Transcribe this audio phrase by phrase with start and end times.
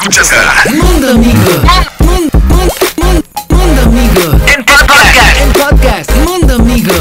[0.00, 1.62] escuchas a Mundo Amigo.
[2.00, 4.32] Mun- mun- mun- Mundo Amigo.
[4.54, 5.40] en podcast.
[5.40, 6.10] En podcast.
[6.24, 6.94] Mundo Amigo.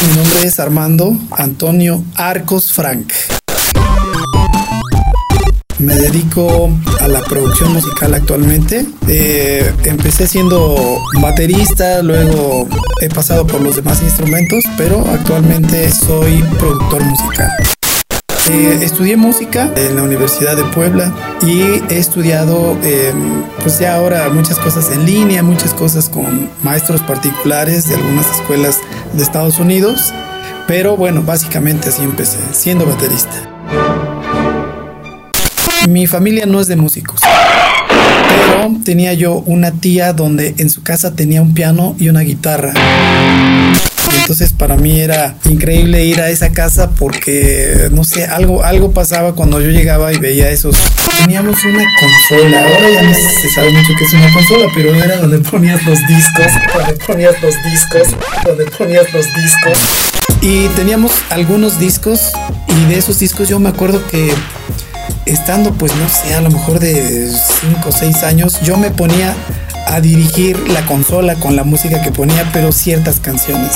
[0.00, 3.12] Mi nombre es Armando Antonio Arcos Frank.
[5.78, 6.70] Me dedico
[7.00, 8.84] a la producción musical actualmente.
[9.06, 12.66] Eh, empecé siendo baterista, luego
[13.00, 17.50] he pasado por los demás instrumentos, pero actualmente soy productor musical.
[18.50, 21.60] Eh, estudié música en la Universidad de Puebla y
[21.92, 23.12] he estudiado eh,
[23.62, 28.80] pues ya ahora muchas cosas en línea, muchas cosas con maestros particulares de algunas escuelas
[29.12, 30.12] de Estados Unidos,
[30.66, 34.07] pero bueno, básicamente así empecé, siendo baterista.
[35.88, 37.22] Mi familia no es de músicos,
[38.28, 42.74] pero tenía yo una tía donde en su casa tenía un piano y una guitarra.
[44.20, 49.34] Entonces para mí era increíble ir a esa casa porque no sé, algo, algo pasaba
[49.34, 50.76] cuando yo llegaba y veía esos.
[51.22, 55.16] Teníamos una consola, ahora ya no se sabe mucho qué es una consola, pero era
[55.16, 58.08] donde ponías los discos, donde ponías los discos,
[58.44, 59.78] donde ponías los discos.
[60.42, 62.30] Y teníamos algunos discos
[62.68, 64.30] y de esos discos yo me acuerdo que
[65.26, 69.34] estando pues no sé, a lo mejor de 5 o 6 años, yo me ponía
[69.86, 73.72] a dirigir la consola con la música que ponía, pero ciertas canciones.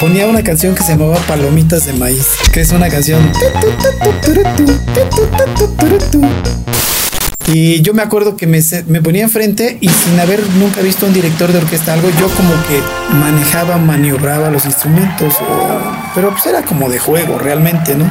[0.00, 3.30] Ponía una canción que se llamaba Palomitas de Maíz, que es una canción...
[7.46, 11.12] Y yo me acuerdo que me, me ponía enfrente y sin haber nunca visto un
[11.12, 12.80] director de orquesta algo, yo como que
[13.14, 15.34] manejaba, maniobraba los instrumentos,
[16.14, 18.10] pero pues era como de juego realmente, ¿no?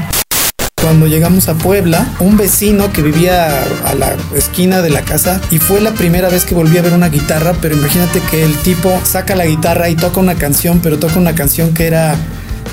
[0.83, 5.59] Cuando llegamos a Puebla, un vecino que vivía a la esquina de la casa y
[5.59, 8.91] fue la primera vez que volví a ver una guitarra, pero imagínate que el tipo
[9.05, 12.17] saca la guitarra y toca una canción, pero toca una canción que era,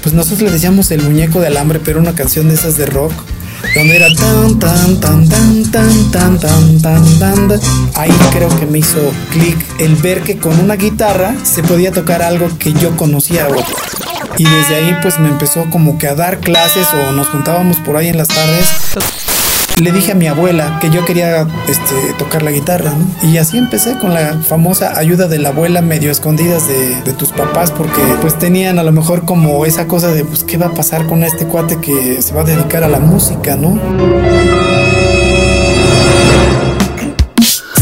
[0.03, 3.13] pues nosotros le decíamos el muñeco de alambre, pero una canción de esas de rock.
[3.77, 7.61] Donde era tan tan tan tan tan tan tan tan tan.
[7.95, 8.99] Ahí creo que me hizo
[9.31, 13.55] clic el ver que con una guitarra se podía tocar algo que yo conocía o
[14.41, 17.99] y desde ahí pues me empezó como que a dar clases o nos juntábamos por
[17.99, 18.73] ahí en las tardes.
[19.83, 23.29] Le dije a mi abuela que yo quería este, tocar la guitarra, ¿no?
[23.29, 27.33] Y así empecé con la famosa ayuda de la abuela medio escondidas de, de tus
[27.33, 30.75] papás porque pues tenían a lo mejor como esa cosa de pues qué va a
[30.75, 33.79] pasar con este cuate que se va a dedicar a la música, ¿no?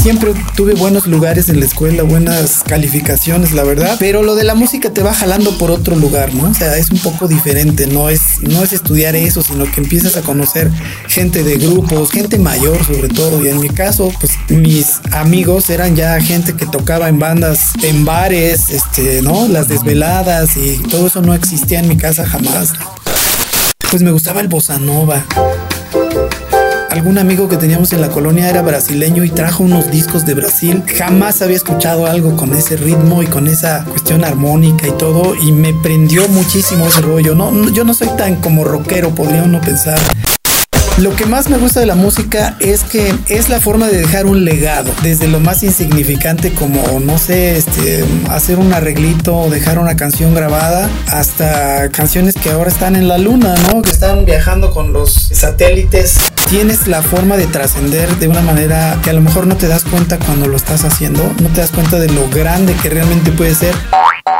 [0.02, 3.96] Siempre tuve buenos lugares en la escuela, buenas calificaciones, la verdad.
[3.98, 6.50] Pero lo de la música te va jalando por otro lugar, ¿no?
[6.50, 7.88] O sea, es un poco diferente.
[7.88, 10.70] No es, no es estudiar eso, sino que empiezas a conocer
[11.08, 13.44] gente de grupos, gente mayor sobre todo.
[13.44, 18.04] Y en mi caso, pues mis amigos eran ya gente que tocaba en bandas, en
[18.04, 19.48] bares, este, ¿no?
[19.48, 22.72] Las desveladas y todo eso no existía en mi casa jamás.
[23.90, 25.24] Pues me gustaba el bossa nova
[26.90, 30.82] algún amigo que teníamos en la colonia era brasileño y trajo unos discos de Brasil.
[30.96, 35.52] Jamás había escuchado algo con ese ritmo y con esa cuestión armónica y todo y
[35.52, 37.34] me prendió muchísimo ese rollo.
[37.34, 39.98] No, yo no soy tan como rockero, podría uno pensar.
[40.98, 44.26] Lo que más me gusta de la música es que es la forma de dejar
[44.26, 49.78] un legado, desde lo más insignificante como, no sé, este, hacer un arreglito o dejar
[49.78, 53.80] una canción grabada, hasta canciones que ahora están en la luna, ¿no?
[53.80, 56.16] Que están viajando con los satélites.
[56.50, 59.84] Tienes la forma de trascender de una manera que a lo mejor no te das
[59.84, 63.54] cuenta cuando lo estás haciendo, no te das cuenta de lo grande que realmente puede
[63.54, 63.74] ser.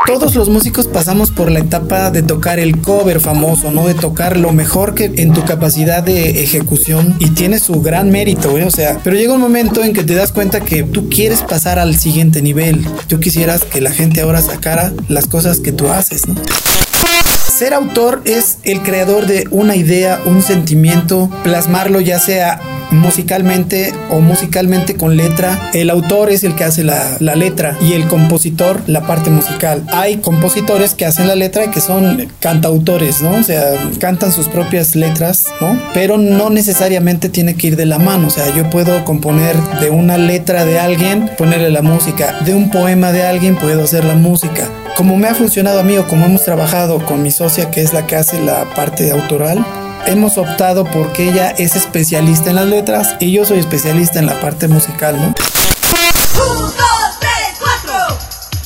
[0.07, 3.85] Todos los músicos pasamos por la etapa de tocar el cover famoso, ¿no?
[3.85, 8.57] De tocar lo mejor que en tu capacidad de ejecución y tiene su gran mérito,
[8.57, 8.63] ¿eh?
[8.63, 11.77] O sea, pero llega un momento en que te das cuenta que tú quieres pasar
[11.77, 12.87] al siguiente nivel.
[13.07, 16.23] Tú quisieras que la gente ahora sacara las cosas que tú haces.
[17.59, 24.19] Ser autor es el creador de una idea, un sentimiento, plasmarlo ya sea musicalmente o
[24.19, 25.71] musicalmente con letra.
[25.73, 29.83] El autor es el que hace la, la, letra y el compositor la parte musical.
[29.87, 33.31] Hay compositores que hacen la letra y que son cantautores, ¿no?
[33.31, 33.63] O sea,
[33.99, 35.79] cantan sus propias letras, ¿no?
[35.93, 38.27] Pero no necesariamente tiene que ir de la mano.
[38.27, 42.39] O sea, yo puedo componer de una letra de alguien, ponerle la música.
[42.45, 44.69] De un poema de alguien puedo hacer la música
[44.99, 47.93] como me ha funcionado a mí o como hemos trabajado con mi socia que es
[47.93, 49.65] la que hace la parte autoral,
[50.07, 54.39] hemos optado porque ella es especialista en las letras y yo soy especialista en la
[54.39, 55.27] parte musical, ¿no?
[55.27, 58.17] Un, dos, tres, cuatro.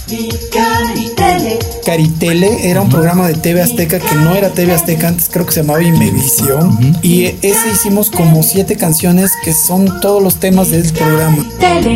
[0.09, 1.59] Mi Caritele.
[1.85, 5.51] Caritele era un programa de TV Azteca que no era TV Azteca, antes creo que
[5.51, 6.97] se llamaba Imevisión.
[7.01, 11.45] Y ese hicimos como siete canciones que son todos los temas del programa.
[11.59, 11.95] Tele.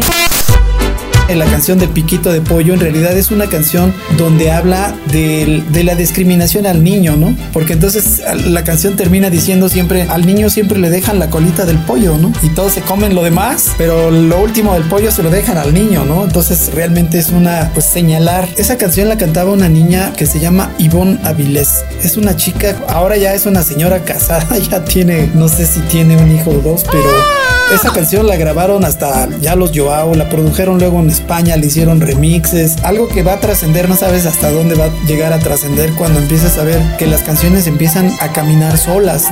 [1.35, 5.83] La canción de Piquito de Pollo en realidad es una canción donde habla de, de
[5.83, 7.35] la discriminación al niño, ¿no?
[7.53, 11.77] Porque entonces la canción termina diciendo siempre, al niño siempre le dejan la colita del
[11.79, 12.31] pollo, ¿no?
[12.41, 15.73] Y todos se comen lo demás, pero lo último del pollo se lo dejan al
[15.73, 16.23] niño, ¿no?
[16.23, 18.47] Entonces realmente es una, pues señalar.
[18.57, 21.83] Esa canción la cantaba una niña que se llama Ivonne Avilés.
[22.03, 26.17] Es una chica, ahora ya es una señora casada, ya tiene, no sé si tiene
[26.17, 27.56] un hijo o dos, pero...
[27.71, 31.99] Esa canción la grabaron hasta ya los Joao, la produjeron luego en España, le hicieron
[31.99, 35.91] remixes, algo que va a trascender, no sabes hasta dónde va a llegar a trascender
[35.91, 39.25] cuando empiezas a ver que las canciones empiezan a caminar solas.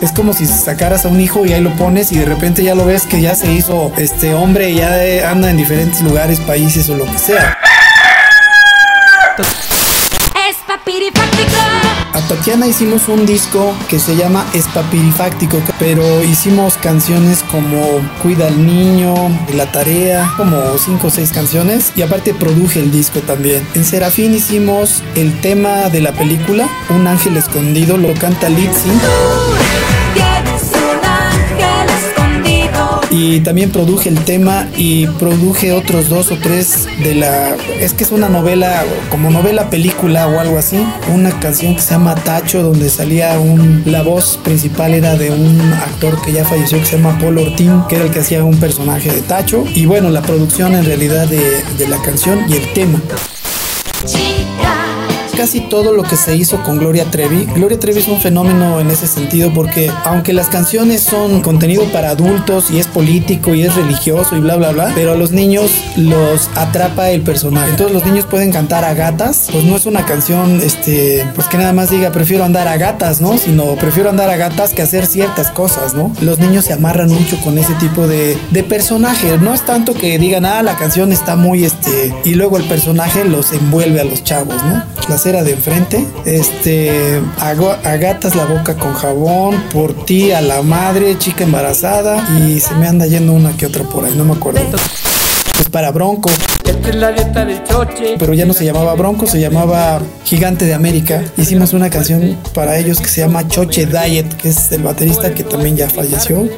[0.00, 2.74] Es como si sacaras a un hijo y ahí lo pones y de repente ya
[2.74, 6.88] lo ves que ya se hizo este hombre y ya anda en diferentes lugares, países
[6.88, 7.58] o lo que sea.
[12.28, 19.14] Tatiana hicimos un disco que se llama Espapirifáctico, pero hicimos canciones como Cuida al niño,
[19.54, 23.66] La tarea, como cinco o seis canciones y aparte produje el disco también.
[23.74, 28.90] En Serafín hicimos el tema de la película, Un ángel escondido, lo canta Litzy.
[33.20, 37.56] Y también produje el tema y produje otros dos o tres de la...
[37.80, 40.78] Es que es una novela, como novela película o algo así.
[41.12, 43.82] Una canción que se llama Tacho, donde salía un...
[43.86, 47.82] La voz principal era de un actor que ya falleció que se llama Paul Ortín,
[47.88, 49.64] que era el que hacía un personaje de Tacho.
[49.74, 53.00] Y bueno, la producción en realidad de, la canción y el tema.
[55.38, 57.44] Casi todo lo que se hizo con Gloria Trevi.
[57.54, 62.10] Gloria Trevi es un fenómeno en ese sentido porque aunque las canciones son contenido para
[62.10, 65.70] adultos y es político y es religioso y bla bla bla, pero a los niños
[65.94, 67.70] los atrapa el personaje.
[67.70, 71.56] Entonces los niños pueden cantar a gatas, pues no es una canción este pues que
[71.56, 73.38] nada más diga prefiero andar a gatas, ¿no?
[73.38, 76.12] Sino prefiero andar a gatas que hacer ciertas cosas, ¿no?
[76.20, 79.38] Los niños se amarran mucho con ese tipo de, de personaje.
[79.38, 83.24] No es tanto que digan, ah, la canción está muy este y luego el personaje
[83.24, 84.97] los envuelve a los chavos, ¿no?
[85.08, 91.16] La cera de enfrente, este, agatas la boca con jabón, por ti a la madre,
[91.18, 94.60] chica embarazada y se me anda yendo una que otra por ahí, no me acuerdo.
[94.70, 96.30] Pues para Bronco,
[96.64, 98.16] Esta es la dieta del choche.
[98.18, 101.24] pero ya no se llamaba Bronco, se llamaba Gigante de América.
[101.38, 105.42] Hicimos una canción para ellos que se llama Choche Diet, que es el baterista que
[105.42, 106.48] también ya falleció.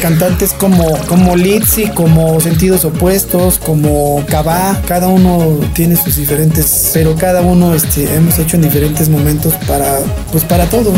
[0.00, 7.16] Cantantes como, como Litzy, como Sentidos Opuestos, como Cabá, cada uno tiene sus diferentes, pero
[7.16, 9.98] cada uno este, hemos hecho en diferentes momentos para,
[10.30, 10.94] pues para todos.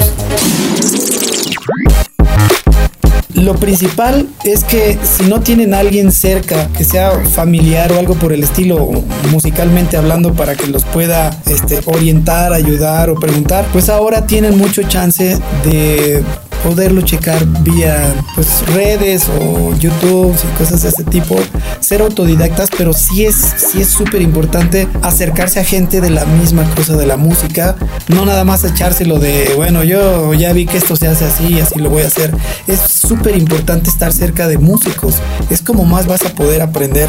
[3.34, 8.14] Lo principal es que si no tienen a alguien cerca que sea familiar o algo
[8.14, 8.90] por el estilo,
[9.30, 14.82] musicalmente hablando, para que los pueda este, orientar, ayudar o preguntar, pues ahora tienen mucho
[14.82, 16.22] chance de
[16.62, 21.36] poderlo checar vía pues redes o YouTube y cosas de ese tipo,
[21.80, 26.64] ser autodidactas, pero sí es sí es súper importante acercarse a gente de la misma
[26.74, 27.76] cosa de la música,
[28.08, 31.60] no nada más echárselo de, bueno, yo ya vi que esto se hace así y
[31.60, 32.34] así lo voy a hacer.
[32.66, 35.16] Es súper importante estar cerca de músicos,
[35.50, 37.08] es como más vas a poder aprender,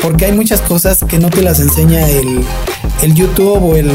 [0.00, 2.44] porque hay muchas cosas que no te las enseña el,
[3.02, 3.90] el YouTube o el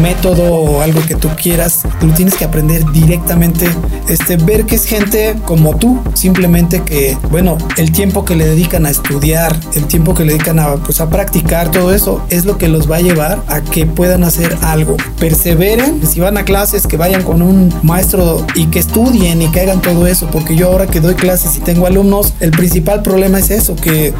[0.00, 3.66] método o algo que tú quieras, lo tienes que aprender directamente,
[4.08, 8.86] este, ver que es gente como tú, simplemente que, bueno, el tiempo que le dedican
[8.86, 12.58] a estudiar, el tiempo que le dedican a, pues, a practicar, todo eso es lo
[12.58, 14.96] que los va a llevar a que puedan hacer algo.
[15.18, 19.60] Perseveren, si van a clases, que vayan con un maestro y que estudien y que
[19.60, 23.38] hagan todo eso, porque yo ahora que doy clases y tengo alumnos, el principal problema
[23.38, 24.12] es eso, que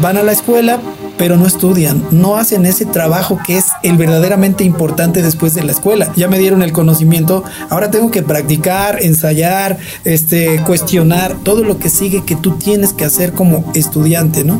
[0.00, 0.80] van a la escuela,
[1.22, 5.70] pero no estudian, no hacen ese trabajo que es el verdaderamente importante después de la
[5.70, 6.12] escuela.
[6.16, 11.90] Ya me dieron el conocimiento, ahora tengo que practicar, ensayar, este, cuestionar todo lo que
[11.90, 14.58] sigue que tú tienes que hacer como estudiante, ¿no?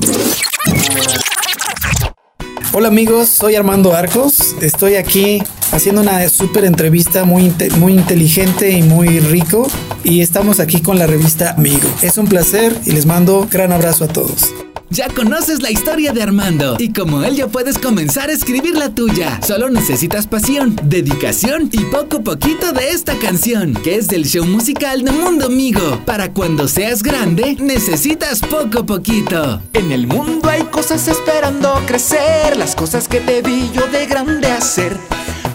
[2.72, 5.42] Hola amigos, soy Armando Arcos, estoy aquí
[5.72, 9.66] haciendo una súper entrevista muy, muy inteligente y muy rico
[10.04, 11.88] y estamos aquí con la revista Amigo.
[12.02, 14.52] Es un placer y les mando un gran abrazo a todos.
[14.92, 18.90] Ya conoces la historia de Armando y como él ya puedes comenzar a escribir la
[18.90, 19.40] tuya.
[19.42, 25.02] Solo necesitas pasión, dedicación y poco poquito de esta canción, que es del show musical
[25.02, 26.02] de Mundo Amigo.
[26.04, 29.62] Para cuando seas grande, necesitas poco poquito.
[29.72, 34.48] En el mundo hay cosas esperando crecer, las cosas que te vi yo de grande
[34.48, 34.94] hacer.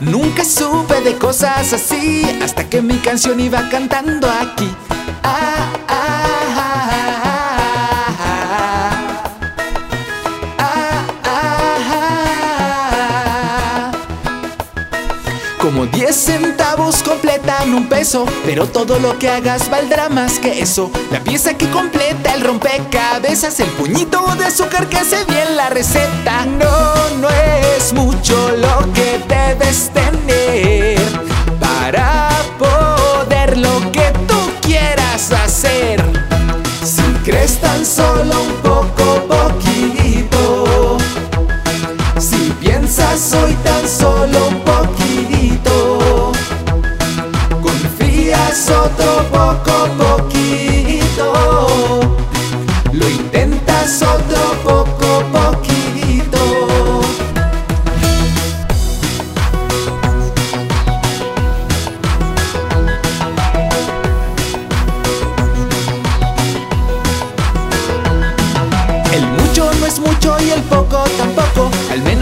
[0.01, 4.67] Nunca supe de cosas así hasta que mi canción iba cantando aquí.
[5.22, 6.16] Ah, ah,
[15.77, 20.89] Como 10 centavos completan un peso, pero todo lo que hagas valdrá más que eso.
[21.12, 26.48] La pieza que completa el rompecabezas, el puñito de azúcar que hace bien la receta.
[26.48, 26.87] No,
[49.29, 49.97] poco,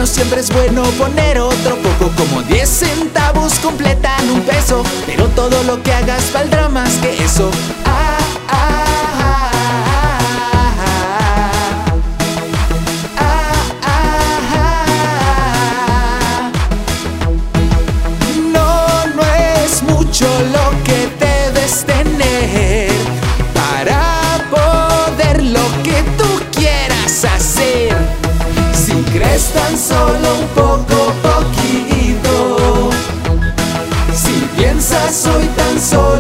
[0.06, 2.12] Siempre es bueno poner otro poco.
[2.16, 4.84] Como 10 centavos completan un peso.
[5.06, 7.50] Pero todo lo que hagas valdrá más que eso.
[7.86, 8.18] Ah,
[8.50, 8.72] ah.
[18.54, 19.24] No, no
[19.66, 22.95] es mucho lo que debes tener
[29.56, 32.90] tan solo un poco, poquito.
[34.14, 36.15] Si piensas soy tan solo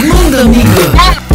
[0.00, 1.25] Mundo Amigo.